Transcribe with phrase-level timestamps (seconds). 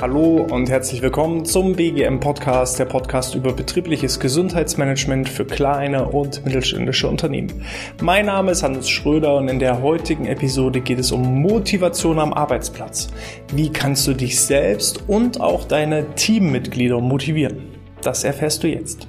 [0.00, 6.44] Hallo und herzlich willkommen zum BGM Podcast, der Podcast über betriebliches Gesundheitsmanagement für kleine und
[6.44, 7.64] mittelständische Unternehmen.
[8.02, 12.32] Mein Name ist Hannes Schröder und in der heutigen Episode geht es um Motivation am
[12.32, 13.08] Arbeitsplatz.
[13.52, 17.68] Wie kannst du dich selbst und auch deine Teammitglieder motivieren?
[18.02, 19.06] Das erfährst du jetzt.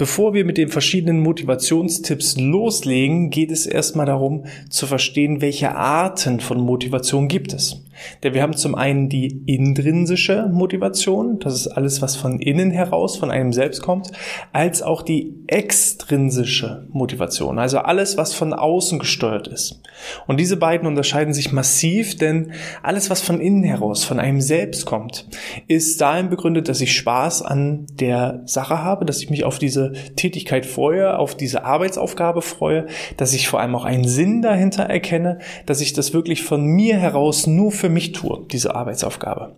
[0.00, 6.40] Bevor wir mit den verschiedenen Motivationstipps loslegen, geht es erstmal darum zu verstehen, welche Arten
[6.40, 7.84] von Motivation gibt es.
[8.22, 13.16] Denn wir haben zum einen die intrinsische Motivation, das ist alles, was von innen heraus,
[13.16, 14.10] von einem selbst kommt,
[14.52, 19.82] als auch die extrinsische Motivation, also alles, was von außen gesteuert ist.
[20.26, 24.86] Und diese beiden unterscheiden sich massiv, denn alles, was von innen heraus, von einem selbst
[24.86, 25.26] kommt,
[25.68, 29.92] ist dahin begründet, dass ich Spaß an der Sache habe, dass ich mich auf diese
[30.16, 35.38] Tätigkeit freue, auf diese Arbeitsaufgabe freue, dass ich vor allem auch einen Sinn dahinter erkenne,
[35.66, 39.56] dass ich das wirklich von mir heraus nur für mich tue, diese Arbeitsaufgabe.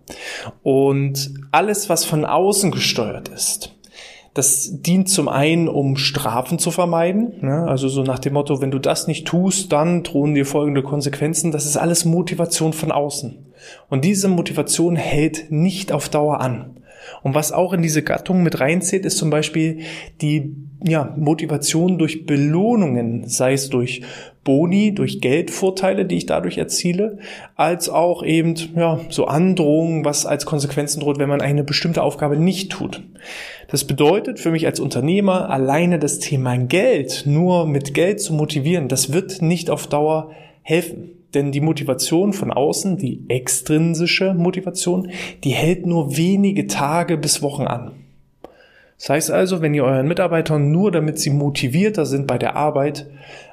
[0.61, 3.73] Und alles, was von außen gesteuert ist,
[4.33, 7.33] das dient zum einen, um Strafen zu vermeiden.
[7.41, 7.67] Ne?
[7.67, 11.51] Also so nach dem Motto, wenn du das nicht tust, dann drohen dir folgende Konsequenzen.
[11.51, 13.37] Das ist alles Motivation von außen.
[13.89, 16.77] Und diese Motivation hält nicht auf Dauer an.
[17.21, 19.79] Und was auch in diese Gattung mit reinzählt, ist zum Beispiel
[20.21, 24.01] die ja, Motivation durch Belohnungen, sei es durch
[24.43, 27.19] Boni, durch Geldvorteile, die ich dadurch erziele,
[27.55, 32.35] als auch eben ja, so Androhungen, was als Konsequenzen droht, wenn man eine bestimmte Aufgabe
[32.35, 33.01] nicht tut.
[33.69, 38.89] Das bedeutet für mich als Unternehmer, alleine das Thema Geld nur mit Geld zu motivieren,
[38.89, 40.31] das wird nicht auf Dauer
[40.63, 41.11] helfen.
[41.33, 45.11] Denn die Motivation von außen, die extrinsische Motivation,
[45.43, 47.91] die hält nur wenige Tage bis Wochen an.
[49.03, 53.07] Das heißt also, wenn ihr euren Mitarbeitern nur damit sie motivierter sind bei der Arbeit,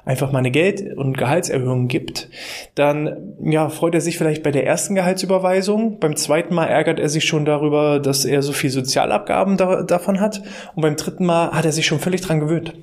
[0.04, 2.28] einfach mal eine Geld- und Gehaltserhöhung gibt,
[2.74, 7.08] dann ja, freut er sich vielleicht bei der ersten Gehaltsüberweisung, beim zweiten Mal ärgert er
[7.08, 10.42] sich schon darüber, dass er so viel Sozialabgaben da, davon hat
[10.76, 12.74] und beim dritten Mal hat er sich schon völlig dran gewöhnt.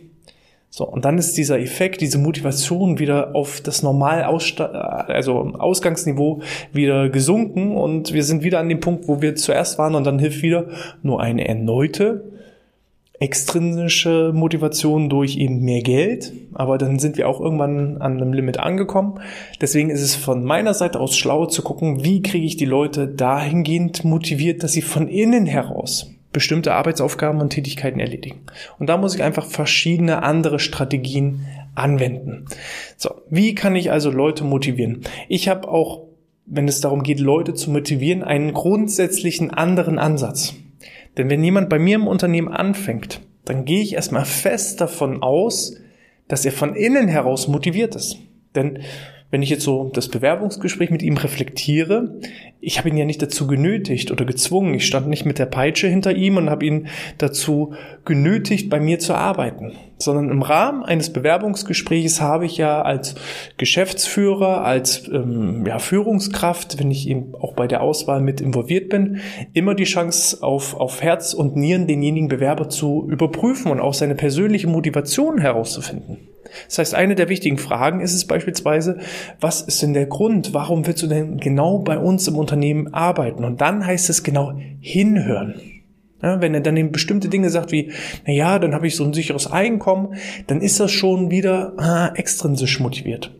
[0.77, 7.09] So, und dann ist dieser Effekt, diese Motivation wieder auf das normal also Ausgangsniveau wieder
[7.09, 10.43] gesunken und wir sind wieder an dem Punkt, wo wir zuerst waren und dann hilft
[10.43, 10.67] wieder
[11.01, 12.31] nur eine erneute
[13.19, 18.59] extrinsische Motivation durch eben mehr Geld, aber dann sind wir auch irgendwann an einem Limit
[18.59, 19.19] angekommen.
[19.59, 23.07] Deswegen ist es von meiner Seite aus schlauer zu gucken, wie kriege ich die Leute
[23.07, 28.41] dahingehend motiviert, dass sie von innen heraus bestimmte Arbeitsaufgaben und Tätigkeiten erledigen.
[28.77, 32.45] Und da muss ich einfach verschiedene andere Strategien anwenden.
[32.95, 35.01] So, wie kann ich also Leute motivieren?
[35.29, 36.03] Ich habe auch,
[36.45, 40.53] wenn es darum geht, Leute zu motivieren, einen grundsätzlichen anderen Ansatz.
[41.17, 45.75] Denn wenn jemand bei mir im Unternehmen anfängt, dann gehe ich erstmal fest davon aus,
[46.27, 48.19] dass er von innen heraus motiviert ist.
[48.53, 48.83] Denn
[49.29, 52.15] wenn ich jetzt so das Bewerbungsgespräch mit ihm reflektiere,
[52.61, 54.73] ich habe ihn ja nicht dazu genötigt oder gezwungen.
[54.73, 57.73] Ich stand nicht mit der Peitsche hinter ihm und habe ihn dazu
[58.05, 63.15] genötigt, bei mir zu arbeiten, sondern im Rahmen eines Bewerbungsgesprächs habe ich ja als
[63.57, 69.19] Geschäftsführer, als ähm, ja, Führungskraft, wenn ich eben auch bei der Auswahl mit involviert bin,
[69.53, 74.15] immer die Chance auf, auf Herz und Nieren denjenigen Bewerber zu überprüfen und auch seine
[74.15, 76.17] persönliche Motivation herauszufinden.
[76.67, 78.97] Das heißt, eine der wichtigen Fragen ist es beispielsweise,
[79.39, 80.53] was ist denn der Grund?
[80.53, 83.43] Warum willst du denn genau bei uns im Unternehmen arbeiten?
[83.43, 85.55] Und dann heißt es genau hinhören.
[86.21, 87.91] Ja, wenn er dann eben bestimmte Dinge sagt wie,
[88.25, 90.15] na ja, dann habe ich so ein sicheres Einkommen,
[90.47, 93.35] dann ist das schon wieder ah, extrinsisch motiviert.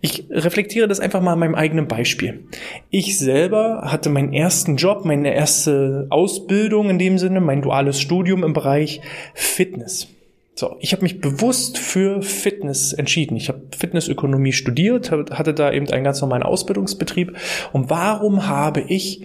[0.00, 2.44] Ich reflektiere das einfach mal an meinem eigenen Beispiel.
[2.90, 8.42] Ich selber hatte meinen ersten Job, meine erste Ausbildung in dem Sinne, mein duales Studium
[8.42, 9.00] im Bereich
[9.34, 10.13] Fitness.
[10.56, 13.36] So, ich habe mich bewusst für Fitness entschieden.
[13.36, 17.36] Ich habe Fitnessökonomie studiert, hatte da eben einen ganz normalen Ausbildungsbetrieb.
[17.72, 19.22] Und warum habe ich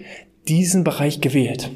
[0.48, 1.70] diesen Bereich gewählt?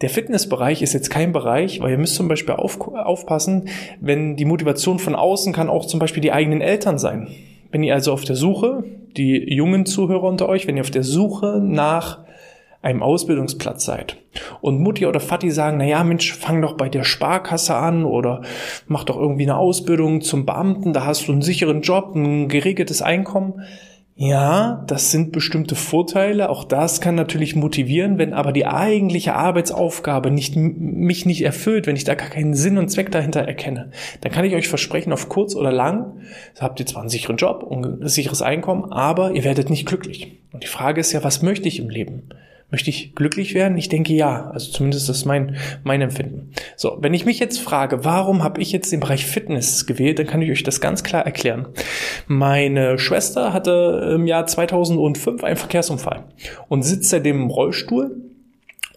[0.00, 3.68] Der Fitnessbereich ist jetzt kein Bereich, weil ihr müsst zum Beispiel auf, aufpassen,
[4.00, 7.28] wenn die Motivation von außen kann auch zum Beispiel die eigenen Eltern sein.
[7.70, 8.82] Wenn ihr also auf der Suche,
[9.16, 12.23] die jungen Zuhörer unter euch, wenn ihr auf der Suche nach
[12.84, 14.18] einem Ausbildungsplatz seid
[14.60, 18.42] und Mutti oder Vati sagen, na ja, Mensch, fang doch bei der Sparkasse an oder
[18.86, 23.00] mach doch irgendwie eine Ausbildung zum Beamten, da hast du einen sicheren Job, ein geregeltes
[23.00, 23.62] Einkommen.
[24.16, 26.48] Ja, das sind bestimmte Vorteile.
[26.48, 31.96] Auch das kann natürlich motivieren, wenn aber die eigentliche Arbeitsaufgabe nicht, mich nicht erfüllt, wenn
[31.96, 33.90] ich da gar keinen Sinn und Zweck dahinter erkenne,
[34.20, 36.20] dann kann ich euch versprechen, auf kurz oder lang
[36.60, 40.38] habt ihr zwar einen sicheren Job und ein sicheres Einkommen, aber ihr werdet nicht glücklich.
[40.52, 42.28] Und die Frage ist ja, was möchte ich im Leben?
[42.74, 43.78] Möchte ich glücklich werden?
[43.78, 44.50] Ich denke ja.
[44.50, 45.54] Also zumindest ist das mein,
[45.84, 46.50] mein Empfinden.
[46.74, 50.26] So, wenn ich mich jetzt frage, warum habe ich jetzt den Bereich Fitness gewählt, dann
[50.26, 51.68] kann ich euch das ganz klar erklären.
[52.26, 56.24] Meine Schwester hatte im Jahr 2005 einen Verkehrsunfall
[56.66, 58.16] und sitzt seitdem im Rollstuhl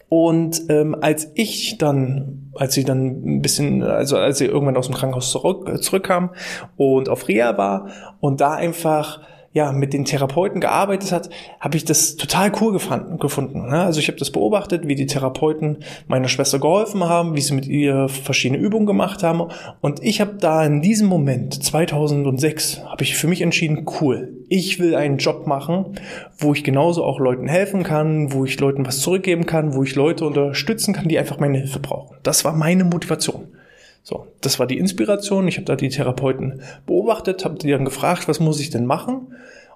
[0.08, 4.86] und ähm, als ich dann, als sie dann ein bisschen, also als sie irgendwann aus
[4.86, 6.30] dem Krankenhaus zurück, äh, zurückkam
[6.76, 9.20] und auf Reha war und da einfach
[9.52, 13.68] ja, mit den Therapeuten gearbeitet hat, habe ich das total cool gefunden.
[13.68, 13.82] Ne?
[13.82, 17.66] Also ich habe das beobachtet, wie die Therapeuten meiner Schwester geholfen haben, wie sie mit
[17.66, 19.44] ihr verschiedene Übungen gemacht haben.
[19.80, 24.78] Und ich habe da in diesem Moment, 2006, habe ich für mich entschieden, cool, ich
[24.80, 25.98] will einen Job machen,
[26.38, 29.94] wo ich genauso auch Leuten helfen kann, wo ich Leuten was zurückgeben kann, wo ich
[29.94, 32.16] Leute unterstützen kann, die einfach meine Hilfe brauchen.
[32.22, 33.48] Das war meine Motivation.
[34.08, 35.48] So, das war die Inspiration.
[35.48, 39.34] Ich habe da die Therapeuten beobachtet, habe die dann gefragt, was muss ich denn machen,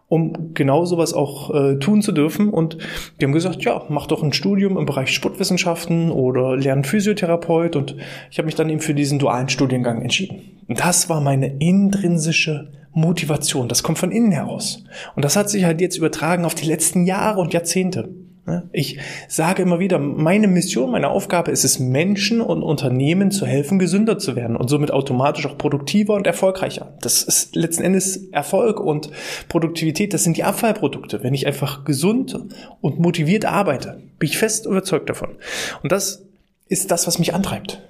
[0.08, 2.48] um genau sowas auch äh, tun zu dürfen.
[2.48, 2.78] Und
[3.20, 7.76] die haben gesagt, ja, mach doch ein Studium im Bereich Sportwissenschaften oder lern Physiotherapeut.
[7.76, 7.96] Und
[8.30, 10.62] ich habe mich dann eben für diesen dualen Studiengang entschieden.
[10.66, 13.68] Und das war meine intrinsische Motivation.
[13.68, 14.82] Das kommt von innen heraus.
[15.14, 18.08] Und das hat sich halt jetzt übertragen auf die letzten Jahre und Jahrzehnte.
[18.44, 18.68] Ne?
[18.72, 18.98] Ich
[19.28, 24.18] sage immer wieder, meine Mission, meine Aufgabe ist es, Menschen und Unternehmen zu helfen, gesünder
[24.18, 26.94] zu werden und somit automatisch auch produktiver und erfolgreicher.
[27.00, 29.10] Das ist letzten Endes Erfolg und
[29.48, 31.22] Produktivität, das sind die Abfallprodukte.
[31.22, 32.38] Wenn ich einfach gesund
[32.80, 35.36] und motiviert arbeite, bin ich fest überzeugt davon.
[35.82, 36.24] Und das
[36.66, 37.80] ist das, was mich antreibt.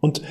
[0.00, 0.22] Und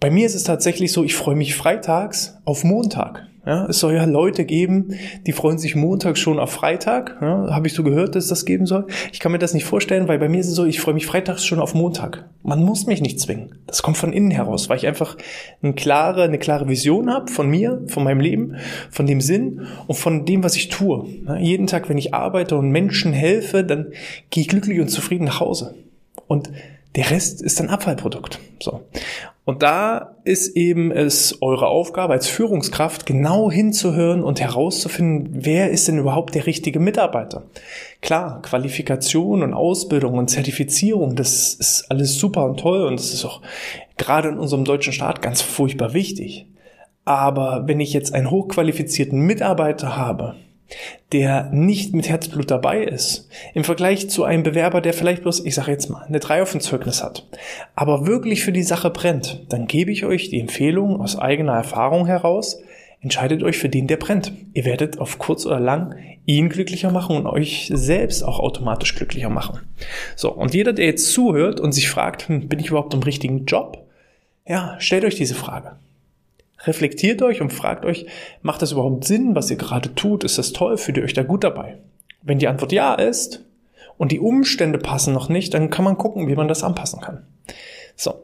[0.00, 3.26] bei mir ist es tatsächlich so, ich freue mich freitags auf Montag.
[3.44, 4.94] Ja, es soll ja Leute geben,
[5.26, 7.16] die freuen sich montags schon auf Freitag.
[7.20, 8.86] Ja, Habe ich so gehört, dass das geben soll.
[9.12, 11.06] Ich kann mir das nicht vorstellen, weil bei mir ist es so, ich freue mich
[11.06, 12.28] freitags schon auf Montag.
[12.44, 13.56] Man muss mich nicht zwingen.
[13.66, 15.16] Das kommt von innen heraus, weil ich einfach
[15.60, 18.56] eine klare, eine klare Vision habe von mir, von meinem Leben,
[18.90, 21.06] von dem Sinn und von dem, was ich tue.
[21.26, 23.88] Ja, jeden Tag, wenn ich arbeite und Menschen helfe, dann
[24.30, 25.74] gehe ich glücklich und zufrieden nach Hause.
[26.28, 26.52] Und
[26.94, 28.38] der Rest ist ein Abfallprodukt.
[28.60, 28.82] So.
[29.44, 35.88] Und da ist eben es eure Aufgabe als Führungskraft, genau hinzuhören und herauszufinden, wer ist
[35.88, 37.42] denn überhaupt der richtige Mitarbeiter.
[38.02, 43.24] Klar, Qualifikation und Ausbildung und Zertifizierung, das ist alles super und toll und das ist
[43.24, 43.42] auch
[43.96, 46.46] gerade in unserem deutschen Staat ganz furchtbar wichtig.
[47.04, 50.36] Aber wenn ich jetzt einen hochqualifizierten Mitarbeiter habe,
[51.12, 55.54] der nicht mit Herzblut dabei ist, im Vergleich zu einem Bewerber, der vielleicht bloß, ich
[55.54, 57.26] sage jetzt mal, eine 3 auf dem Zeugnis hat,
[57.74, 62.06] aber wirklich für die Sache brennt, dann gebe ich euch die Empfehlung aus eigener Erfahrung
[62.06, 62.60] heraus,
[63.00, 64.32] entscheidet euch für den, der brennt.
[64.54, 69.28] Ihr werdet auf kurz oder lang ihn glücklicher machen und euch selbst auch automatisch glücklicher
[69.28, 69.60] machen.
[70.14, 73.44] So, und jeder, der jetzt zuhört und sich fragt, hm, bin ich überhaupt im richtigen
[73.44, 73.86] Job?
[74.46, 75.76] Ja, stellt euch diese Frage.
[76.64, 78.06] Reflektiert euch und fragt euch,
[78.42, 80.24] macht das überhaupt Sinn, was ihr gerade tut?
[80.24, 80.76] Ist das toll?
[80.76, 81.78] Fühlt ihr euch da gut dabei?
[82.22, 83.44] Wenn die Antwort ja ist
[83.98, 87.24] und die Umstände passen noch nicht, dann kann man gucken, wie man das anpassen kann.
[87.96, 88.14] So.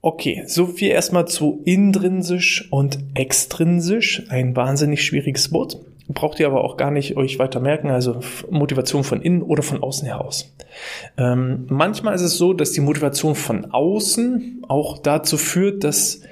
[0.00, 4.24] Okay, so viel erstmal zu intrinsisch und extrinsisch.
[4.30, 5.78] Ein wahnsinnig schwieriges Wort.
[6.08, 9.82] Braucht ihr aber auch gar nicht euch weiter merken, also Motivation von innen oder von
[9.82, 10.54] außen heraus.
[11.18, 16.22] Ähm, manchmal ist es so, dass die Motivation von außen auch dazu führt, dass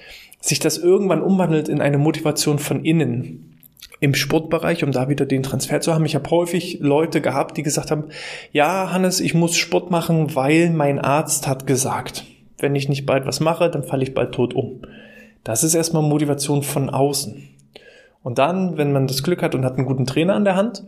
[0.48, 3.52] sich das irgendwann umwandelt in eine Motivation von innen
[4.00, 6.04] im Sportbereich, um da wieder den Transfer zu haben.
[6.04, 8.04] Ich habe häufig Leute gehabt, die gesagt haben,
[8.52, 12.24] ja, Hannes, ich muss Sport machen, weil mein Arzt hat gesagt,
[12.58, 14.82] wenn ich nicht bald was mache, dann falle ich bald tot um.
[15.44, 17.48] Das ist erstmal Motivation von außen.
[18.22, 20.84] Und dann, wenn man das Glück hat und hat einen guten Trainer an der Hand,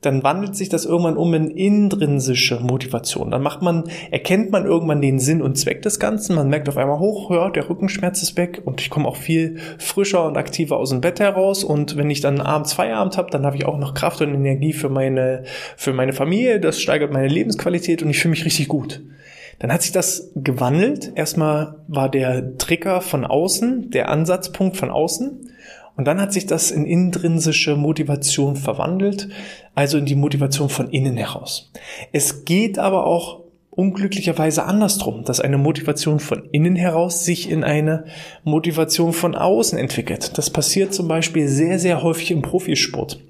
[0.00, 3.30] dann wandelt sich das irgendwann um in intrinsische Motivation.
[3.30, 6.36] Dann macht man, erkennt man irgendwann den Sinn und Zweck des Ganzen.
[6.36, 9.58] Man merkt auf einmal hoch, ja, der Rückenschmerz ist weg und ich komme auch viel
[9.78, 11.64] frischer und aktiver aus dem Bett heraus.
[11.64, 14.72] Und wenn ich dann abends Feierabend habe, dann habe ich auch noch Kraft und Energie
[14.72, 15.44] für meine,
[15.76, 16.60] für meine Familie.
[16.60, 19.02] Das steigert meine Lebensqualität und ich fühle mich richtig gut.
[19.58, 21.12] Dann hat sich das gewandelt.
[21.14, 25.50] Erstmal war der Trigger von außen, der Ansatzpunkt von außen.
[25.96, 29.28] Und dann hat sich das in intrinsische Motivation verwandelt,
[29.74, 31.72] also in die Motivation von innen heraus.
[32.12, 38.04] Es geht aber auch unglücklicherweise andersrum, dass eine Motivation von innen heraus sich in eine
[38.44, 40.36] Motivation von außen entwickelt.
[40.36, 43.20] Das passiert zum Beispiel sehr, sehr häufig im Profisport.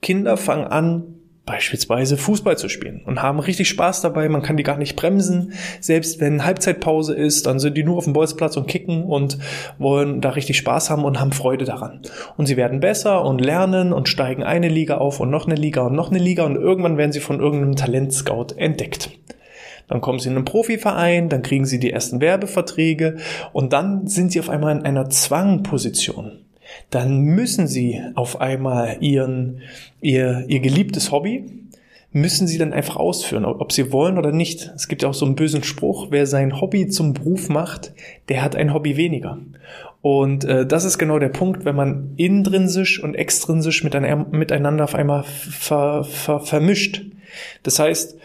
[0.00, 1.19] Kinder fangen an,
[1.50, 4.28] beispielsweise Fußball zu spielen und haben richtig Spaß dabei.
[4.28, 5.52] Man kann die gar nicht bremsen.
[5.80, 9.36] Selbst wenn Halbzeitpause ist, dann sind die nur auf dem Bolzplatz und kicken und
[9.76, 12.02] wollen da richtig Spaß haben und haben Freude daran.
[12.36, 15.80] Und sie werden besser und lernen und steigen eine Liga auf und noch eine Liga
[15.80, 19.10] und noch eine Liga und irgendwann werden sie von irgendeinem Talentscout entdeckt.
[19.88, 23.16] Dann kommen sie in einen Profiverein, dann kriegen sie die ersten Werbeverträge
[23.52, 26.44] und dann sind sie auf einmal in einer Zwangposition
[26.90, 29.60] dann müssen sie auf einmal ihren,
[30.00, 31.44] ihr, ihr geliebtes Hobby
[32.12, 34.72] müssen sie dann einfach ausführen, ob sie wollen oder nicht.
[34.74, 37.92] Es gibt ja auch so einen bösen Spruch, wer sein Hobby zum Beruf macht,
[38.28, 39.38] der hat ein Hobby weniger.
[40.02, 45.22] Und äh, das ist genau der Punkt, wenn man intrinsisch und extrinsisch miteinander auf einmal
[45.22, 47.04] ver, ver, vermischt.
[47.62, 48.18] Das heißt,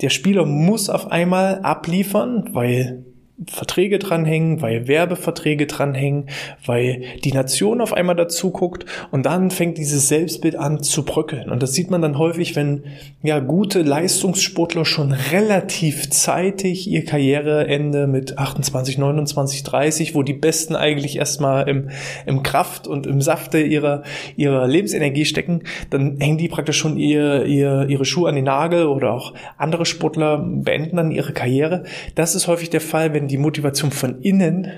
[0.00, 3.04] der Spieler muss auf einmal abliefern, weil
[3.46, 6.26] Verträge dranhängen, weil Werbeverträge dranhängen,
[6.66, 11.48] weil die Nation auf einmal dazu guckt und dann fängt dieses Selbstbild an zu bröckeln.
[11.48, 12.84] Und das sieht man dann häufig, wenn
[13.22, 20.76] ja gute Leistungssportler schon relativ zeitig ihr Karriereende mit 28, 29, 30, wo die Besten
[20.76, 21.88] eigentlich erstmal im,
[22.26, 24.02] im Kraft und im Safte ihrer,
[24.36, 28.86] ihrer Lebensenergie stecken, dann hängen die praktisch schon ihr, ihr, ihre Schuhe an den Nagel
[28.86, 31.84] oder auch andere Sportler beenden dann ihre Karriere.
[32.14, 34.70] Das ist häufig der Fall, wenn die Motivation von innen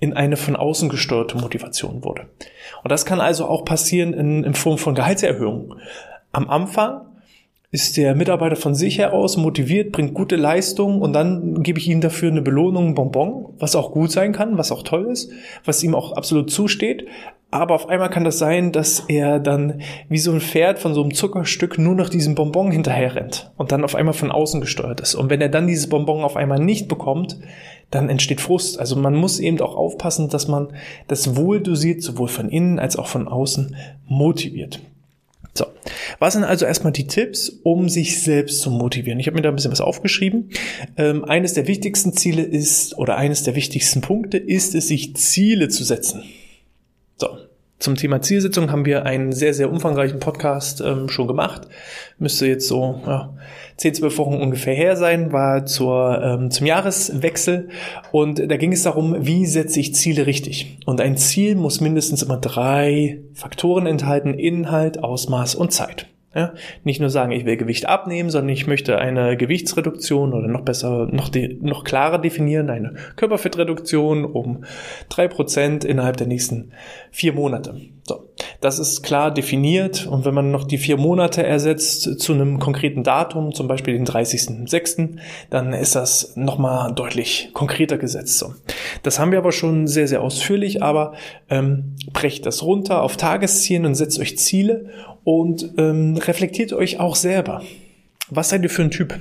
[0.00, 2.26] in eine von außen gesteuerte Motivation wurde.
[2.82, 5.74] Und das kann also auch passieren in, in Form von Gehaltserhöhungen.
[6.32, 7.02] Am Anfang
[7.70, 12.00] ist der Mitarbeiter von sich heraus motiviert, bringt gute Leistung und dann gebe ich ihm
[12.00, 15.32] dafür eine Belohnung, ein Bonbon, was auch gut sein kann, was auch toll ist,
[15.64, 17.06] was ihm auch absolut zusteht.
[17.50, 21.02] Aber auf einmal kann das sein, dass er dann wie so ein Pferd von so
[21.02, 25.00] einem Zuckerstück nur noch diesem Bonbon hinterher rennt und dann auf einmal von außen gesteuert
[25.00, 25.14] ist.
[25.16, 27.38] Und wenn er dann dieses Bonbon auf einmal nicht bekommt,
[27.90, 28.78] dann entsteht Frust.
[28.78, 30.74] Also man muss eben auch aufpassen, dass man
[31.08, 33.76] das wohl dosiert, sowohl von innen als auch von außen
[34.06, 34.80] motiviert.
[35.56, 35.66] So,
[36.18, 39.20] was sind also erstmal die Tipps, um sich selbst zu motivieren?
[39.20, 40.50] Ich habe mir da ein bisschen was aufgeschrieben.
[40.96, 45.68] Ähm, eines der wichtigsten Ziele ist, oder eines der wichtigsten Punkte ist es, sich Ziele
[45.68, 46.24] zu setzen.
[47.16, 47.28] So,
[47.84, 51.68] zum Thema Zielsetzung haben wir einen sehr, sehr umfangreichen Podcast ähm, schon gemacht.
[52.18, 53.34] Müsste jetzt so ja,
[53.76, 57.68] 10, 12 Wochen ungefähr her sein, war zur, ähm, zum Jahreswechsel.
[58.10, 60.78] Und da ging es darum, wie setze ich Ziele richtig.
[60.86, 66.06] Und ein Ziel muss mindestens immer drei Faktoren enthalten, Inhalt, Ausmaß und Zeit.
[66.34, 70.62] Ja, nicht nur sagen, ich will Gewicht abnehmen, sondern ich möchte eine Gewichtsreduktion oder noch
[70.62, 74.64] besser, noch, de, noch klarer definieren, eine Körperfettreduktion um
[75.08, 76.72] drei Prozent innerhalb der nächsten
[77.10, 77.76] vier Monate.
[78.06, 78.28] So,
[78.60, 83.02] das ist klar definiert und wenn man noch die vier Monate ersetzt zu einem konkreten
[83.02, 85.16] Datum, zum Beispiel den 30.06.,
[85.48, 88.38] dann ist das nochmal deutlich konkreter gesetzt.
[88.38, 88.52] So.
[89.02, 91.14] Das haben wir aber schon sehr, sehr ausführlich, aber
[91.48, 94.90] ähm, brecht das runter auf Tageszielen und setzt euch Ziele
[95.24, 97.62] und ähm, reflektiert euch auch selber.
[98.30, 99.18] Was seid ihr für ein Typ?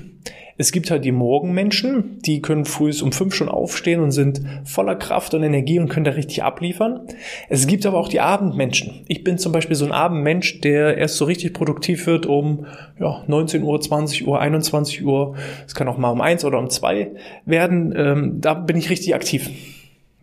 [0.55, 4.95] Es gibt halt die Morgenmenschen, die können früh um fünf schon aufstehen und sind voller
[4.95, 7.01] Kraft und Energie und können da richtig abliefern.
[7.50, 9.01] Es gibt aber auch die Abendmenschen.
[9.07, 12.67] Ich bin zum Beispiel so ein Abendmensch, der erst so richtig produktiv wird um
[13.00, 15.36] ja, 19 Uhr, 20 Uhr, 21 Uhr.
[15.65, 17.12] Es kann auch mal um eins oder um zwei
[17.45, 17.93] werden.
[17.98, 19.50] Ähm, da bin ich richtig aktiv.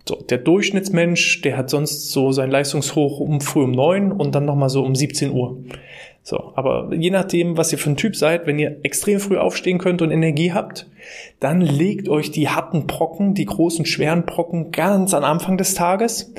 [0.09, 4.45] So, der Durchschnittsmensch, der hat sonst so sein Leistungshoch um früh um neun und dann
[4.45, 5.59] nochmal so um 17 Uhr.
[6.23, 9.79] So, aber je nachdem, was ihr für ein Typ seid, wenn ihr extrem früh aufstehen
[9.79, 10.87] könnt und Energie habt,
[11.39, 16.33] dann legt euch die harten Brocken, die großen schweren Brocken ganz am Anfang des Tages.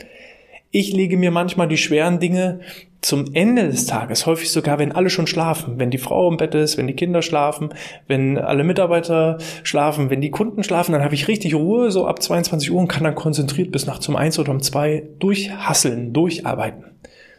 [0.74, 2.62] Ich lege mir manchmal die schweren Dinge
[3.02, 6.56] zum Ende des Tages, häufig sogar, wenn alle schon schlafen, wenn die Frau im Bett
[6.56, 7.74] ist, wenn die Kinder schlafen,
[8.08, 12.22] wenn alle Mitarbeiter schlafen, wenn die Kunden schlafen, dann habe ich richtig Ruhe, so ab
[12.22, 16.86] 22 Uhr und kann dann konzentriert bis nachts um eins oder um zwei durchhasseln, durcharbeiten.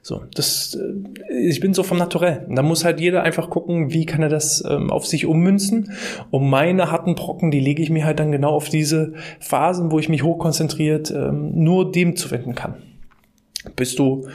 [0.04, 2.44] So, das, äh, ich bin so vom Naturell.
[2.50, 5.92] Da muss halt jeder einfach gucken, wie kann er das ähm, auf sich ummünzen.
[6.32, 10.00] Und meine harten Brocken, die lege ich mir halt dann genau auf diese Phasen, wo
[10.00, 12.74] ich mich hochkonzentriert ähm, nur dem zuwenden kann.
[13.76, 14.26] Bist du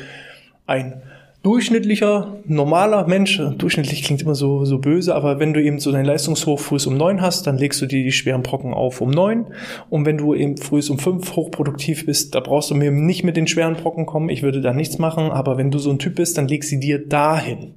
[0.66, 1.02] ein
[1.44, 6.04] durchschnittlicher, normaler Mensch, durchschnittlich klingt immer so, so böse, aber wenn du eben so dein
[6.04, 9.48] Leistungshoch früh um neun hast, dann legst du dir die schweren Brocken auf um neun.
[9.90, 13.38] Und wenn du eben früh um fünf hochproduktiv bist, da brauchst du mir nicht mit
[13.38, 14.30] den schweren Brocken kommen.
[14.30, 16.80] Ich würde da nichts machen, aber wenn du so ein Typ bist, dann leg sie
[16.80, 17.76] dir dahin.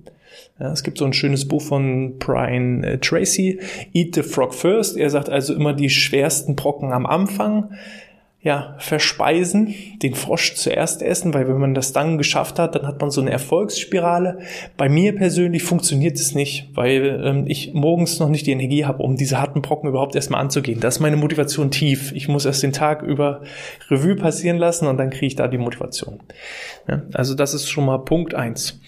[0.59, 3.61] Ja, es gibt so ein schönes Buch von Brian äh, Tracy,
[3.93, 4.97] Eat the Frog First.
[4.97, 7.71] Er sagt also immer die schwersten Brocken am Anfang
[8.43, 12.99] ja, verspeisen, den Frosch zuerst essen, weil wenn man das dann geschafft hat, dann hat
[12.99, 14.39] man so eine Erfolgsspirale.
[14.79, 19.03] Bei mir persönlich funktioniert es nicht, weil ähm, ich morgens noch nicht die Energie habe,
[19.03, 20.81] um diese harten Brocken überhaupt erstmal anzugehen.
[20.81, 22.13] Das ist meine Motivation tief.
[22.13, 23.43] Ich muss erst den Tag über
[23.91, 26.21] Revue passieren lassen und dann kriege ich da die Motivation.
[26.89, 28.81] Ja, also das ist schon mal Punkt eins.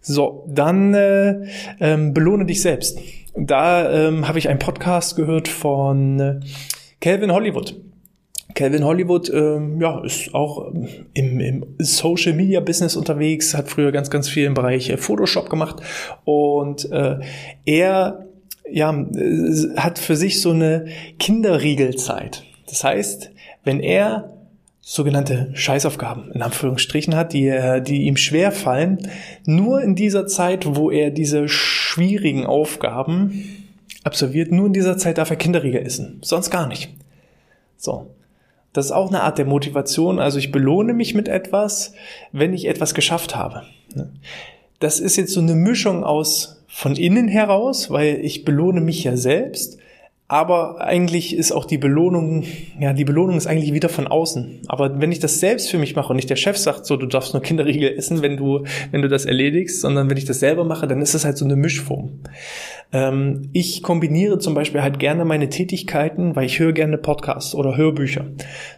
[0.00, 1.46] So, dann äh,
[1.80, 3.00] ähm, belohne dich selbst.
[3.34, 6.40] Da ähm, habe ich einen Podcast gehört von äh,
[7.00, 7.74] Calvin Hollywood.
[8.54, 10.72] Calvin Hollywood ähm, ja, ist auch
[11.14, 15.48] im, im Social Media Business unterwegs, hat früher ganz, ganz viel im Bereich äh, Photoshop
[15.48, 15.82] gemacht
[16.24, 17.18] und äh,
[17.64, 18.26] er
[18.70, 20.86] ja, äh, hat für sich so eine
[21.18, 22.44] Kinderriegelzeit.
[22.68, 23.30] Das heißt,
[23.64, 24.32] wenn er
[24.80, 28.98] sogenannte Scheißaufgaben in Anführungsstrichen hat, die, die ihm schwer fallen,
[29.44, 33.68] nur in dieser Zeit, wo er diese schwierigen Aufgaben
[34.02, 36.92] absolviert, nur in dieser Zeit darf er Kinderriegel essen, sonst gar nicht.
[37.76, 38.10] So.
[38.72, 40.18] Das ist auch eine Art der Motivation.
[40.18, 41.92] Also ich belohne mich mit etwas,
[42.32, 43.62] wenn ich etwas geschafft habe.
[44.80, 49.16] Das ist jetzt so eine Mischung aus von innen heraus, weil ich belohne mich ja
[49.16, 49.78] selbst
[50.32, 52.44] aber eigentlich ist auch die Belohnung,
[52.80, 54.62] ja, die Belohnung ist eigentlich wieder von außen.
[54.66, 57.04] Aber wenn ich das selbst für mich mache und nicht der Chef sagt, so, du
[57.04, 60.64] darfst nur Kinderriegel essen, wenn du, wenn du das erledigst, sondern wenn ich das selber
[60.64, 62.20] mache, dann ist es halt so eine Mischform.
[62.94, 67.76] Ähm, ich kombiniere zum Beispiel halt gerne meine Tätigkeiten, weil ich höre gerne Podcasts oder
[67.76, 68.24] Hörbücher.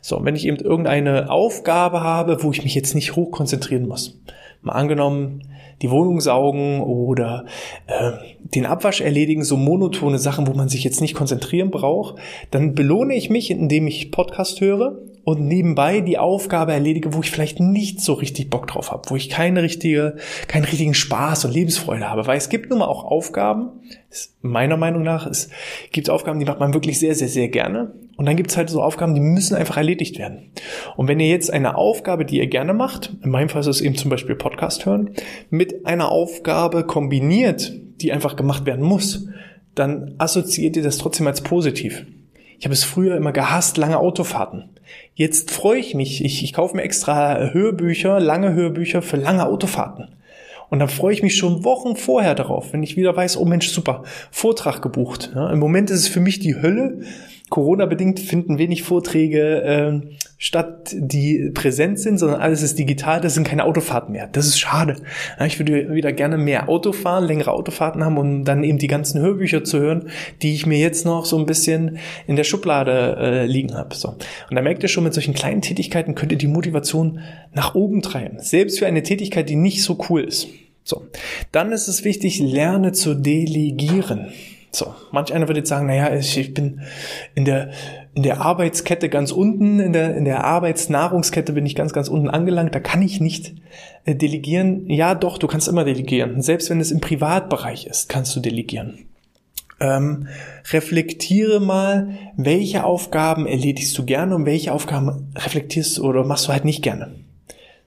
[0.02, 4.20] So, wenn ich eben irgendeine Aufgabe habe, wo ich mich jetzt nicht hoch konzentrieren muss.
[4.60, 5.42] Mal angenommen,
[5.82, 7.46] die Wohnung saugen oder
[7.86, 12.16] äh, den Abwasch erledigen, so monotone Sachen, wo man sich jetzt nicht konzentrieren braucht,
[12.50, 17.30] dann belohne ich mich, indem ich Podcast höre und nebenbei die Aufgabe erledige, wo ich
[17.30, 20.16] vielleicht nicht so richtig Bock drauf habe, wo ich keine richtige,
[20.48, 22.26] keinen richtigen Spaß und Lebensfreude habe.
[22.26, 23.70] Weil es gibt nun mal auch Aufgaben,
[24.42, 25.48] meiner Meinung nach, es
[25.92, 27.92] gibt Aufgaben, die macht man wirklich sehr, sehr, sehr gerne.
[28.16, 30.52] Und dann gibt es halt so Aufgaben, die müssen einfach erledigt werden.
[30.96, 33.80] Und wenn ihr jetzt eine Aufgabe, die ihr gerne macht, in meinem Fall ist es
[33.80, 35.10] eben zum Beispiel Podcast hören,
[35.50, 39.26] mit einer Aufgabe kombiniert, die einfach gemacht werden muss,
[39.74, 42.06] dann assoziiert ihr das trotzdem als positiv.
[42.58, 44.70] Ich habe es früher immer gehasst, lange Autofahrten.
[45.14, 46.24] Jetzt freue ich mich.
[46.24, 50.08] Ich, ich kaufe mir extra Hörbücher, lange Hörbücher für lange Autofahrten.
[50.70, 53.68] Und dann freue ich mich schon Wochen vorher darauf, wenn ich wieder weiß, oh Mensch,
[53.68, 55.30] super, Vortrag gebucht.
[55.34, 57.00] Ja, Im Moment ist es für mich die Hölle.
[57.50, 63.46] Corona-bedingt finden wenig Vorträge äh, statt, die präsent sind, sondern alles ist digital, das sind
[63.46, 64.28] keine Autofahrten mehr.
[64.32, 64.96] Das ist schade.
[65.38, 68.86] Ja, ich würde wieder gerne mehr Auto fahren, längere Autofahrten haben, um dann eben die
[68.86, 70.08] ganzen Hörbücher zu hören,
[70.42, 73.94] die ich mir jetzt noch so ein bisschen in der Schublade äh, liegen habe.
[73.94, 74.08] So.
[74.08, 77.20] Und da merkt ihr schon, mit solchen kleinen Tätigkeiten könnt ihr die Motivation
[77.52, 78.40] nach oben treiben.
[78.40, 80.48] Selbst für eine Tätigkeit, die nicht so cool ist.
[80.82, 81.02] So.
[81.52, 84.32] Dann ist es wichtig, lerne zu delegieren.
[84.74, 86.80] So, manch einer würde jetzt sagen, naja, ich, ich bin
[87.36, 87.70] in der,
[88.14, 92.28] in der Arbeitskette ganz unten, in der, in der Arbeitsnahrungskette bin ich ganz, ganz unten
[92.28, 93.54] angelangt, da kann ich nicht
[94.04, 94.90] äh, delegieren.
[94.90, 96.42] Ja, doch, du kannst immer delegieren.
[96.42, 99.06] Selbst wenn es im Privatbereich ist, kannst du delegieren.
[99.78, 100.26] Ähm,
[100.72, 106.52] reflektiere mal, welche Aufgaben erledigst du gerne und welche Aufgaben reflektierst du oder machst du
[106.52, 107.14] halt nicht gerne.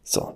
[0.04, 0.36] So.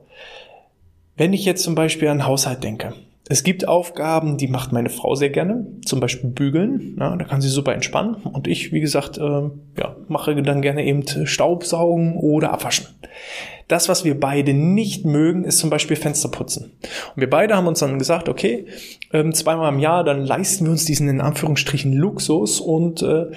[1.15, 2.93] Wenn ich jetzt zum Beispiel an Haushalt denke,
[3.31, 6.97] es gibt Aufgaben, die macht meine Frau sehr gerne, zum Beispiel bügeln.
[6.99, 8.15] Ja, da kann sie super entspannen.
[8.15, 12.87] Und ich, wie gesagt, äh, ja, mache dann gerne eben Staubsaugen oder Abwaschen.
[13.69, 16.73] Das, was wir beide nicht mögen, ist zum Beispiel Fensterputzen.
[17.15, 18.65] Und wir beide haben uns dann gesagt, okay,
[19.13, 23.27] ähm, zweimal im Jahr, dann leisten wir uns diesen in Anführungsstrichen Luxus und äh,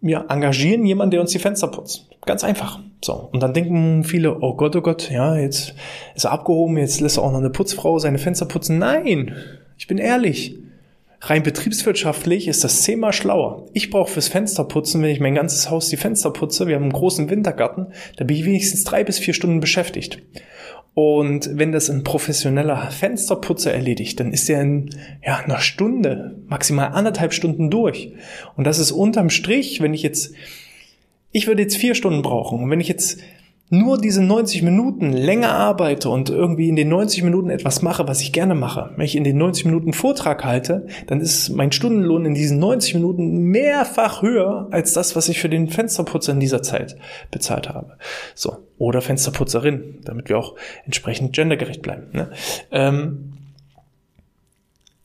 [0.00, 2.08] ja, engagieren jemanden, der uns die Fenster putzt.
[2.24, 2.80] Ganz einfach.
[3.04, 3.28] So.
[3.32, 5.74] Und dann denken viele, oh Gott, oh Gott, ja, jetzt
[6.14, 8.78] ist er abgehoben, jetzt lässt er auch noch eine Putzfrau seine Fenster putzen.
[8.78, 9.34] Nein!
[9.76, 10.56] Ich bin ehrlich.
[11.20, 13.66] Rein betriebswirtschaftlich ist das zehnmal schlauer.
[13.72, 16.92] Ich brauche fürs Fensterputzen, wenn ich mein ganzes Haus die Fenster putze, wir haben einen
[16.92, 20.22] großen Wintergarten, da bin ich wenigstens drei bis vier Stunden beschäftigt.
[21.00, 24.90] Und wenn das ein professioneller Fensterputzer erledigt, dann ist er in
[25.24, 28.10] ja, einer Stunde, maximal anderthalb Stunden durch.
[28.56, 30.34] Und das ist unterm Strich, wenn ich jetzt,
[31.30, 32.60] ich würde jetzt vier Stunden brauchen.
[32.60, 33.20] Und wenn ich jetzt
[33.70, 38.20] nur diese 90 Minuten länger arbeite und irgendwie in den 90 Minuten etwas mache, was
[38.20, 42.24] ich gerne mache, wenn ich in den 90 Minuten Vortrag halte, dann ist mein Stundenlohn
[42.24, 46.62] in diesen 90 Minuten mehrfach höher als das, was ich für den Fensterputzer in dieser
[46.62, 46.96] Zeit
[47.30, 47.96] bezahlt habe.
[48.34, 48.56] So.
[48.78, 50.54] Oder Fensterputzerin, damit wir auch
[50.84, 52.06] entsprechend gendergerecht bleiben.
[52.12, 52.30] Ne?
[52.70, 53.37] Ähm,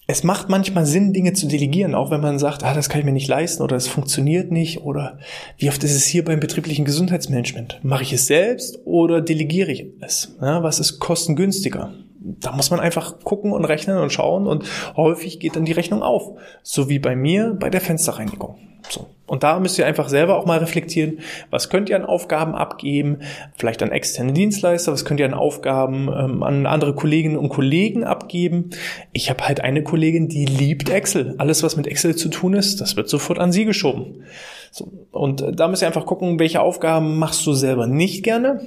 [0.05, 3.05] es macht manchmal Sinn, Dinge zu delegieren, auch wenn man sagt, ah, das kann ich
[3.05, 5.17] mir nicht leisten oder es funktioniert nicht oder
[5.57, 7.79] wie oft ist es hier beim betrieblichen Gesundheitsmanagement?
[7.83, 10.35] Mache ich es selbst oder delegiere ich es?
[10.41, 11.93] Ja, was ist kostengünstiger?
[12.25, 16.03] Da muss man einfach gucken und rechnen und schauen und häufig geht dann die Rechnung
[16.03, 16.37] auf.
[16.61, 18.57] So wie bei mir bei der Fensterreinigung.
[18.89, 19.07] So.
[19.25, 23.19] Und da müsst ihr einfach selber auch mal reflektieren, was könnt ihr an Aufgaben abgeben,
[23.55, 28.03] vielleicht an externe Dienstleister, was könnt ihr an Aufgaben ähm, an andere Kolleginnen und Kollegen
[28.03, 28.71] abgeben.
[29.13, 31.35] Ich habe halt eine Kollegin, die liebt Excel.
[31.37, 34.23] Alles, was mit Excel zu tun ist, das wird sofort an sie geschoben.
[34.71, 34.91] So.
[35.11, 38.61] Und äh, da müsst ihr einfach gucken, welche Aufgaben machst du selber nicht gerne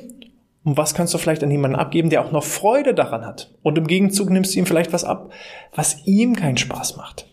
[0.66, 3.54] und was kannst du vielleicht an jemanden abgeben, der auch noch Freude daran hat.
[3.62, 5.30] Und im Gegenzug nimmst du ihm vielleicht was ab,
[5.72, 7.26] was ihm keinen Spaß macht.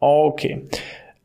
[0.00, 0.66] Okay.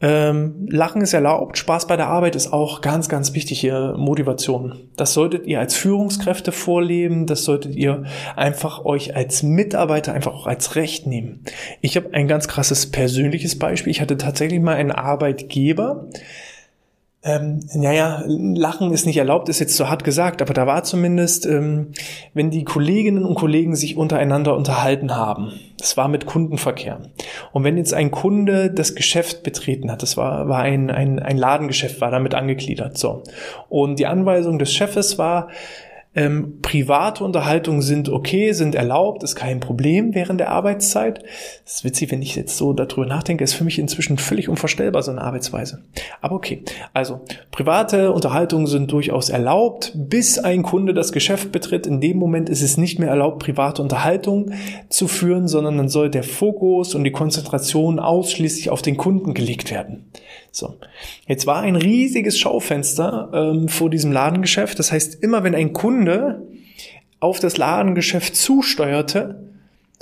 [0.01, 4.89] Ähm, Lachen ist erlaubt, Spaß bei der Arbeit ist auch ganz, ganz wichtig hier, Motivation.
[4.97, 8.03] Das solltet ihr als Führungskräfte vorleben, das solltet ihr
[8.35, 11.43] einfach euch als Mitarbeiter einfach auch als Recht nehmen.
[11.81, 13.89] Ich habe ein ganz krasses persönliches Beispiel.
[13.89, 16.07] Ich hatte tatsächlich mal einen Arbeitgeber,
[17.25, 21.47] ähm, naja, Lachen ist nicht erlaubt, ist jetzt so hart gesagt, aber da war zumindest,
[21.47, 21.87] ähm,
[22.35, 27.01] wenn die Kolleginnen und Kollegen sich untereinander unterhalten haben, das war mit Kundenverkehr.
[27.51, 31.37] Und wenn jetzt ein Kunde das Geschäft betreten hat, das war, war ein, ein, ein
[31.37, 33.23] Ladengeschäft, war damit angegliedert, so.
[33.69, 35.49] Und die Anweisung des Chefes war,
[36.15, 41.23] ähm, private Unterhaltungen sind okay, sind erlaubt, ist kein Problem während der Arbeitszeit.
[41.63, 45.03] Das ist witzig, wenn ich jetzt so darüber nachdenke, ist für mich inzwischen völlig unvorstellbar,
[45.03, 45.83] so eine Arbeitsweise.
[46.21, 47.21] Aber okay, also
[47.55, 51.87] private Unterhaltungen sind durchaus erlaubt, bis ein Kunde das Geschäft betritt.
[51.87, 54.55] In dem Moment ist es nicht mehr erlaubt, private Unterhaltungen
[54.89, 59.71] zu führen, sondern dann soll der Fokus und die Konzentration ausschließlich auf den Kunden gelegt
[59.71, 60.11] werden.
[60.51, 60.75] So,
[61.27, 64.77] jetzt war ein riesiges Schaufenster ähm, vor diesem Ladengeschäft.
[64.77, 66.45] Das heißt, immer wenn ein Kunde
[67.21, 69.54] auf das Ladengeschäft zusteuerte,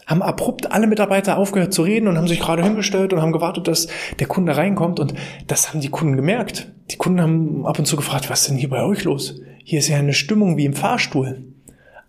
[0.06, 3.67] haben abrupt alle Mitarbeiter aufgehört zu reden und haben sich gerade hingestellt und haben gewartet,
[3.67, 3.88] dass
[4.19, 4.99] der Kunde reinkommt.
[4.99, 5.13] Und
[5.47, 6.71] das haben die Kunden gemerkt.
[6.91, 9.41] Die Kunden haben ab und zu gefragt, was ist denn hier bei euch los?
[9.63, 11.43] Hier ist ja eine Stimmung wie im Fahrstuhl.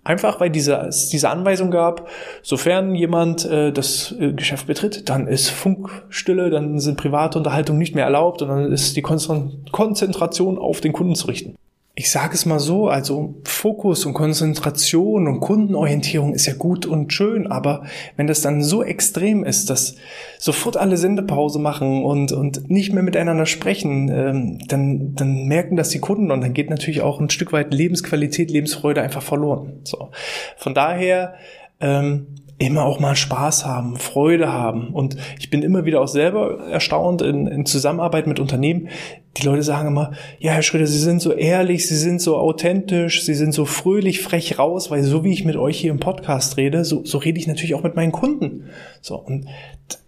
[0.03, 2.09] Einfach weil diese, es diese Anweisung gab,
[2.43, 7.95] sofern jemand äh, das äh, Geschäft betritt, dann ist Funkstille, dann sind private Unterhaltungen nicht
[7.95, 11.57] mehr erlaubt und dann ist die Konzentration auf den Kunden zu richten
[11.97, 17.13] ich sage es mal so, also Fokus und Konzentration und Kundenorientierung ist ja gut und
[17.13, 17.85] schön, aber
[18.17, 19.95] wenn das dann so extrem ist, dass
[20.39, 25.91] sofort alle Sendepause machen und, und nicht mehr miteinander sprechen, ähm, dann, dann merken das
[25.91, 29.81] die Kunden und dann geht natürlich auch ein Stück weit Lebensqualität, Lebensfreude einfach verloren.
[29.85, 30.11] So.
[30.57, 31.35] Von daher
[31.79, 32.27] ähm,
[32.59, 34.89] immer auch mal Spaß haben, Freude haben.
[34.89, 38.89] Und ich bin immer wieder auch selber erstaunt in, in Zusammenarbeit mit Unternehmen.
[39.37, 43.25] Die Leute sagen immer, ja, Herr Schröder, Sie sind so ehrlich, Sie sind so authentisch,
[43.25, 46.57] Sie sind so fröhlich, frech raus, weil so wie ich mit euch hier im Podcast
[46.57, 48.71] rede, so, so rede ich natürlich auch mit meinen Kunden.
[49.01, 49.47] So, und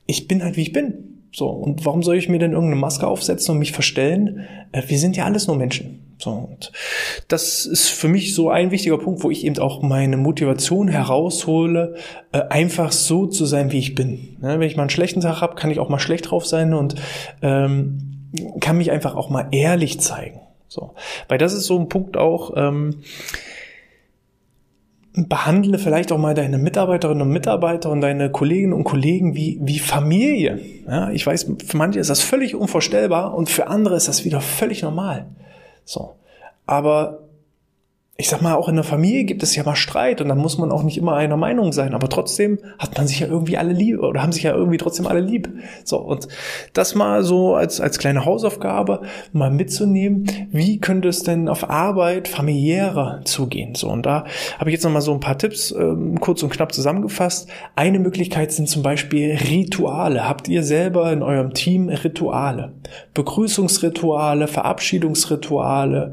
[0.06, 1.15] ich bin halt wie ich bin.
[1.32, 4.46] So, und warum soll ich mir denn irgendeine Maske aufsetzen und mich verstellen?
[4.72, 6.02] Äh, wir sind ja alles nur Menschen.
[6.18, 6.72] So, und
[7.28, 11.96] das ist für mich so ein wichtiger Punkt, wo ich eben auch meine Motivation heraushole,
[12.32, 14.36] äh, einfach so zu sein, wie ich bin.
[14.40, 16.94] Wenn ich mal einen schlechten Tag habe, kann ich auch mal schlecht drauf sein und
[17.42, 20.40] ähm, kann mich einfach auch mal ehrlich zeigen.
[20.68, 20.94] So,
[21.28, 22.52] weil das ist so ein Punkt auch.
[22.56, 23.02] Ähm,
[25.16, 29.78] behandle vielleicht auch mal deine Mitarbeiterinnen und Mitarbeiter und deine Kolleginnen und Kollegen wie, wie
[29.78, 30.60] Familie.
[30.86, 34.40] Ja, ich weiß, für manche ist das völlig unvorstellbar und für andere ist das wieder
[34.40, 35.26] völlig normal.
[35.84, 36.16] So.
[36.66, 37.25] Aber
[38.18, 40.56] ich sag mal, auch in der Familie gibt es ja mal Streit und dann muss
[40.56, 43.74] man auch nicht immer einer Meinung sein, aber trotzdem hat man sich ja irgendwie alle
[43.74, 45.50] lieb oder haben sich ja irgendwie trotzdem alle lieb.
[45.84, 46.26] So, und
[46.72, 49.02] das mal so als, als kleine Hausaufgabe
[49.32, 53.74] mal mitzunehmen, wie könnte es denn auf Arbeit familiärer zugehen?
[53.74, 54.24] So, und da
[54.58, 57.50] habe ich jetzt nochmal so ein paar Tipps ähm, kurz und knapp zusammengefasst.
[57.74, 60.26] Eine Möglichkeit sind zum Beispiel Rituale.
[60.26, 62.72] Habt ihr selber in eurem Team Rituale?
[63.12, 66.12] Begrüßungsrituale, Verabschiedungsrituale,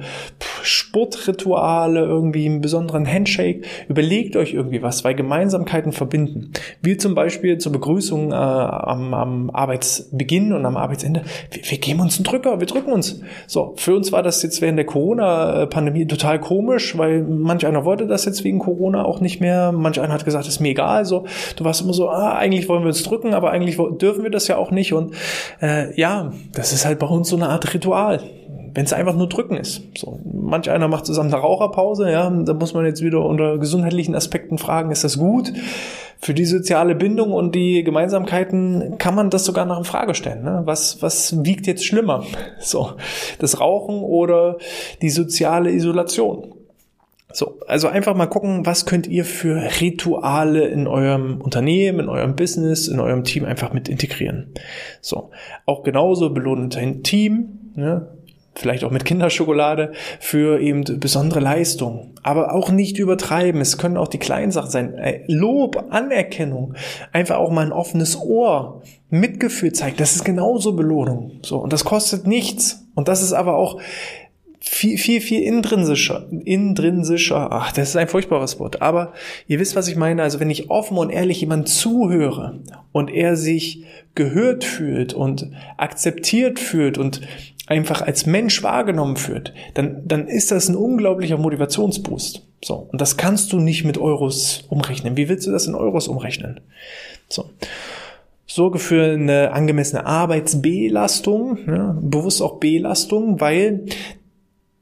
[0.63, 3.61] Sportrituale, Rituale, irgendwie einen besonderen Handshake.
[3.87, 6.51] Überlegt euch irgendwie was, weil Gemeinsamkeiten verbinden.
[6.81, 12.01] Wir zum Beispiel zur Begrüßung äh, am, am Arbeitsbeginn und am Arbeitsende, wir, wir geben
[12.01, 13.21] uns einen Drücker, wir drücken uns.
[13.47, 18.07] So, für uns war das jetzt während der Corona-Pandemie total komisch, weil manch einer wollte
[18.07, 19.71] das jetzt wegen Corona auch nicht mehr.
[19.71, 21.05] Manch einer hat gesagt, ist mir egal.
[21.05, 21.25] So,
[21.55, 24.47] du warst immer so, ah, eigentlich wollen wir uns drücken, aber eigentlich dürfen wir das
[24.47, 24.93] ja auch nicht.
[24.93, 25.13] Und
[25.61, 28.21] äh, ja, das ist halt bei uns so eine Art Ritual
[28.73, 29.81] wenn es einfach nur drücken ist.
[29.97, 34.15] So, manch einer macht zusammen eine Raucherpause, ja, da muss man jetzt wieder unter gesundheitlichen
[34.15, 35.53] Aspekten fragen, ist das gut?
[36.19, 40.43] Für die soziale Bindung und die Gemeinsamkeiten kann man das sogar noch in Frage stellen.
[40.43, 40.61] Ne?
[40.65, 42.23] Was, was wiegt jetzt schlimmer?
[42.59, 42.93] So,
[43.39, 44.57] das Rauchen oder
[45.01, 46.53] die soziale Isolation?
[47.33, 52.35] So, also einfach mal gucken, was könnt ihr für Rituale in eurem Unternehmen, in eurem
[52.35, 54.53] Business, in eurem Team einfach mit integrieren.
[55.01, 55.31] So,
[55.65, 58.07] auch genauso belohnt dein Team, ne?
[58.55, 62.13] Vielleicht auch mit Kinderschokolade für eben besondere Leistungen.
[62.23, 63.61] Aber auch nicht übertreiben.
[63.61, 65.23] Es können auch die kleinen Sachen sein.
[65.27, 66.75] Lob, Anerkennung,
[67.11, 69.97] einfach auch mal ein offenes Ohr, Mitgefühl zeigen.
[69.97, 71.39] Das ist genauso Belohnung.
[71.43, 71.57] So.
[71.57, 72.85] Und das kostet nichts.
[72.95, 73.79] Und das ist aber auch
[74.65, 79.11] viel, viel, viel intrinsischer, intrinsischer, ach, das ist ein furchtbares Wort, aber
[79.45, 82.61] ihr wisst, was ich meine, also wenn ich offen und ehrlich jemand zuhöre
[82.93, 83.83] und er sich
[84.15, 87.19] gehört fühlt und akzeptiert fühlt und
[87.67, 92.45] einfach als Mensch wahrgenommen führt, dann, dann ist das ein unglaublicher Motivationsboost.
[92.63, 92.87] So.
[92.91, 95.17] Und das kannst du nicht mit Euros umrechnen.
[95.17, 96.59] Wie willst du das in Euros umrechnen?
[97.29, 97.45] So.
[98.45, 103.85] Sorge für eine angemessene Arbeitsbelastung, ja, bewusst auch Belastung, weil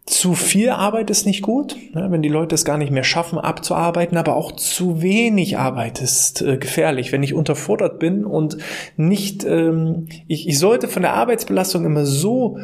[0.05, 3.37] zu viel Arbeit ist nicht gut, ne, wenn die Leute es gar nicht mehr schaffen,
[3.37, 8.57] abzuarbeiten, aber auch zu wenig Arbeit ist äh, gefährlich, wenn ich unterfordert bin und
[8.97, 12.57] nicht, ähm, ich, ich sollte von der Arbeitsbelastung immer so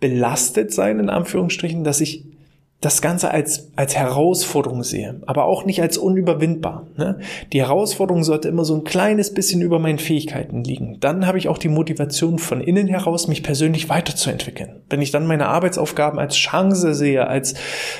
[0.00, 2.26] belastet sein, in Anführungsstrichen, dass ich
[2.82, 6.88] das Ganze als, als Herausforderung sehe, aber auch nicht als unüberwindbar.
[6.96, 7.20] Ne?
[7.52, 10.98] Die Herausforderung sollte immer so ein kleines bisschen über meinen Fähigkeiten liegen.
[10.98, 14.82] Dann habe ich auch die Motivation von innen heraus, mich persönlich weiterzuentwickeln.
[14.90, 17.54] Wenn ich dann meine Arbeitsaufgaben als Chance sehe, als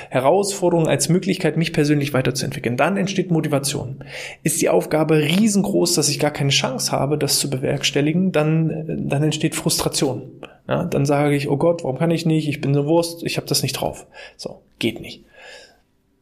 [0.09, 4.03] Herausforderung, als Möglichkeit, mich persönlich weiterzuentwickeln, dann entsteht Motivation.
[4.43, 9.23] Ist die Aufgabe riesengroß, dass ich gar keine Chance habe, das zu bewerkstelligen, dann, dann
[9.23, 10.23] entsteht Frustration.
[10.67, 12.47] Ja, dann sage ich, oh Gott, warum kann ich nicht?
[12.47, 14.07] Ich bin eine Wurst, ich habe das nicht drauf.
[14.37, 15.23] So, geht nicht.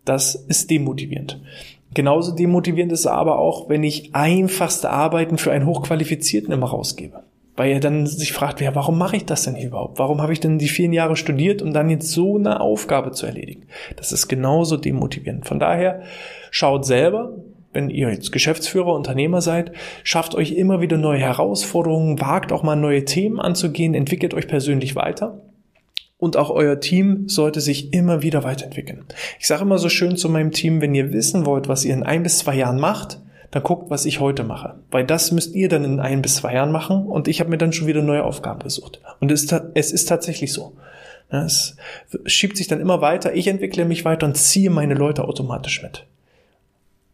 [0.04, 1.39] Das ist demotivierend.
[1.93, 7.23] Genauso demotivierend ist es aber auch, wenn ich einfachste Arbeiten für einen Hochqualifizierten immer rausgebe.
[7.58, 9.99] Weil er dann sich fragt, ja, warum mache ich das denn überhaupt?
[9.99, 13.25] Warum habe ich denn die vielen Jahre studiert, um dann jetzt so eine Aufgabe zu
[13.25, 13.63] erledigen?
[13.97, 15.45] Das ist genauso demotivierend.
[15.45, 16.01] Von daher
[16.49, 17.34] schaut selber,
[17.74, 19.72] wenn ihr jetzt Geschäftsführer, Unternehmer seid,
[20.04, 24.96] schafft euch immer wieder neue Herausforderungen, wagt auch mal neue Themen anzugehen, entwickelt euch persönlich
[24.96, 25.42] weiter.
[26.18, 29.06] Und auch euer Team sollte sich immer wieder weiterentwickeln.
[29.40, 32.04] Ich sage immer so schön zu meinem Team, wenn ihr wissen wollt, was ihr in
[32.04, 34.76] ein bis zwei Jahren macht, dann guckt, was ich heute mache.
[34.92, 37.58] Weil das müsst ihr dann in ein bis zwei Jahren machen und ich habe mir
[37.58, 39.02] dann schon wieder neue Aufgaben gesucht.
[39.20, 40.74] Und es, es ist tatsächlich so.
[41.30, 41.76] Es
[42.26, 46.06] schiebt sich dann immer weiter, ich entwickle mich weiter und ziehe meine Leute automatisch mit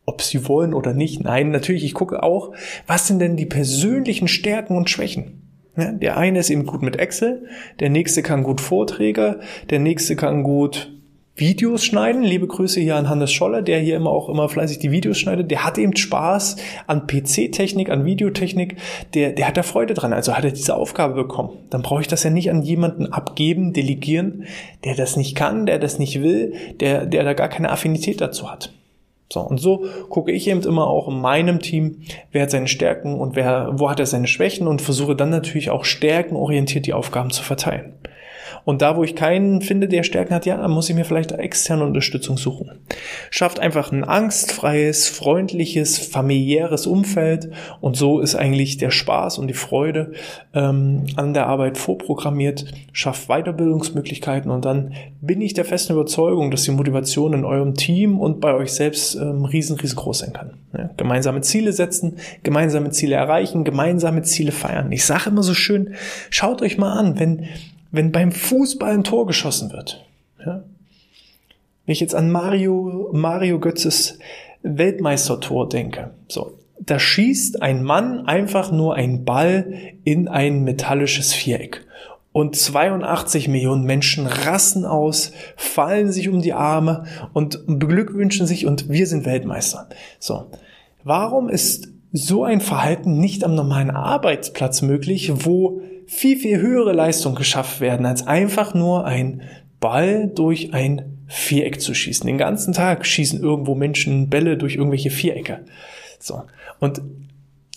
[0.08, 1.24] ob sie wollen oder nicht.
[1.24, 2.54] Nein, natürlich, ich gucke auch,
[2.88, 5.44] was sind denn die persönlichen Stärken und Schwächen.
[5.76, 7.46] Ja, der eine ist eben gut mit Excel,
[7.80, 10.92] der nächste kann gut Vorträge, der nächste kann gut
[11.36, 12.24] Videos schneiden.
[12.24, 15.52] Liebe Grüße hier an Hannes Scholler, der hier immer auch immer fleißig die Videos schneidet.
[15.52, 16.56] Der hat eben Spaß
[16.88, 18.78] an PC-Technik, an Videotechnik.
[19.14, 20.14] Der, der hat da Freude dran.
[20.14, 21.52] Also hat er diese Aufgabe bekommen.
[21.70, 24.46] Dann brauche ich das ja nicht an jemanden abgeben, delegieren,
[24.84, 28.52] der das nicht kann, der das nicht will, der, der da gar keine Affinität dazu
[28.52, 28.74] hat.
[29.30, 33.20] So, und so gucke ich eben immer auch in meinem Team, wer hat seine Stärken
[33.20, 37.30] und wer, wo hat er seine Schwächen und versuche dann natürlich auch stärkenorientiert die Aufgaben
[37.30, 37.94] zu verteilen.
[38.66, 41.84] Und da, wo ich keinen finde, der Stärken hat, ja, muss ich mir vielleicht externe
[41.84, 42.72] Unterstützung suchen.
[43.30, 47.50] Schafft einfach ein angstfreies, freundliches, familiäres Umfeld
[47.82, 50.14] und so ist eigentlich der Spaß und die Freude
[50.54, 52.66] ähm, an der Arbeit vorprogrammiert.
[52.92, 58.20] Schafft Weiterbildungsmöglichkeiten und dann bin ich der festen Überzeugung, dass die Motivation in eurem Team
[58.20, 60.54] und bei euch selbst ähm, riesen, riesengroß sein kann.
[60.78, 64.92] Ja, gemeinsame Ziele setzen, gemeinsame Ziele erreichen, gemeinsame Ziele feiern.
[64.92, 65.94] Ich sage immer so schön,
[66.30, 67.48] schaut euch mal an, wenn
[67.92, 70.06] wenn beim Fußball ein Tor geschossen wird,
[70.46, 70.64] ja,
[71.86, 74.20] wenn ich jetzt an Mario, Mario Götzes
[74.62, 79.74] Weltmeistertor denke, so, da schießt ein Mann einfach nur einen Ball
[80.04, 81.86] in ein metallisches Viereck.
[82.34, 88.90] Und 82 Millionen Menschen rassen aus, fallen sich um die Arme und beglückwünschen sich und
[88.90, 89.90] wir sind Weltmeister.
[90.20, 90.52] So.
[91.04, 97.36] Warum ist so ein Verhalten nicht am normalen Arbeitsplatz möglich, wo viel, viel höhere Leistung
[97.36, 99.42] geschafft werden, als einfach nur ein
[99.80, 102.26] Ball durch ein Viereck zu schießen.
[102.26, 105.66] Den ganzen Tag schießen irgendwo Menschen Bälle durch irgendwelche Vierecke.
[106.20, 106.44] So.
[106.80, 107.02] Und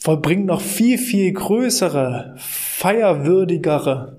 [0.01, 4.17] vollbringen noch viel, viel größere, feierwürdigere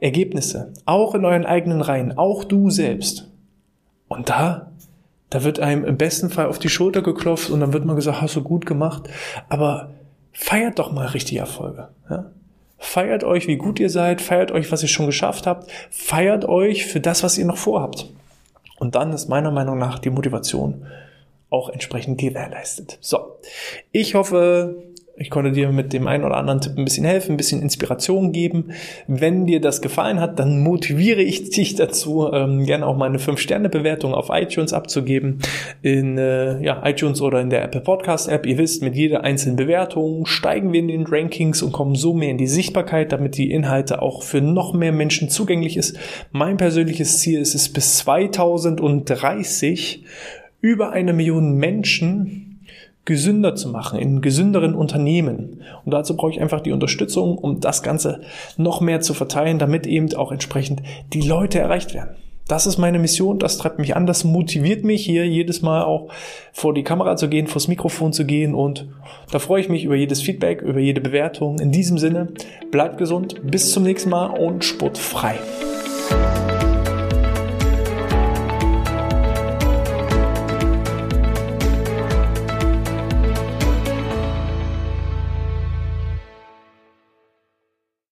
[0.00, 0.72] Ergebnisse.
[0.84, 2.18] Auch in euren eigenen Reihen.
[2.18, 3.30] Auch du selbst.
[4.08, 4.72] Und da,
[5.30, 8.20] da wird einem im besten Fall auf die Schulter geklopft und dann wird man gesagt,
[8.20, 9.08] hast du gut gemacht.
[9.48, 9.94] Aber
[10.32, 11.88] feiert doch mal richtige Erfolge.
[12.10, 12.30] Ja?
[12.78, 16.86] Feiert euch, wie gut ihr seid, feiert euch, was ihr schon geschafft habt, feiert euch
[16.86, 18.10] für das, was ihr noch vorhabt.
[18.78, 20.86] Und dann ist meiner Meinung nach die Motivation
[21.48, 22.98] auch entsprechend gewährleistet.
[23.00, 23.38] So,
[23.92, 24.82] ich hoffe,
[25.18, 28.32] ich konnte dir mit dem einen oder anderen Tipp ein bisschen helfen, ein bisschen Inspiration
[28.32, 28.72] geben.
[29.06, 33.16] Wenn dir das gefallen hat, dann motiviere ich dich dazu, ähm, gerne auch mal eine
[33.16, 35.38] 5-Sterne-Bewertung auf iTunes abzugeben.
[35.80, 38.44] In äh, ja, iTunes oder in der Apple Podcast App.
[38.44, 42.30] Ihr wisst, mit jeder einzelnen Bewertung steigen wir in den Rankings und kommen so mehr
[42.30, 45.98] in die Sichtbarkeit, damit die Inhalte auch für noch mehr Menschen zugänglich ist.
[46.30, 50.04] Mein persönliches Ziel ist es bis 2030
[50.60, 52.55] über eine Million Menschen
[53.06, 55.62] gesünder zu machen, in gesünderen Unternehmen.
[55.84, 58.20] Und dazu brauche ich einfach die Unterstützung, um das Ganze
[58.58, 60.82] noch mehr zu verteilen, damit eben auch entsprechend
[61.14, 62.16] die Leute erreicht werden.
[62.48, 66.12] Das ist meine Mission, das treibt mich an, das motiviert mich hier jedes Mal auch
[66.52, 68.86] vor die Kamera zu gehen, vors Mikrofon zu gehen und
[69.32, 71.58] da freue ich mich über jedes Feedback, über jede Bewertung.
[71.58, 72.28] In diesem Sinne,
[72.70, 75.34] bleibt gesund, bis zum nächsten Mal und sportfrei.